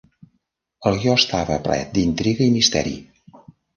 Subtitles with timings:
[0.91, 2.99] El guió estava ple d'intriga i misteri.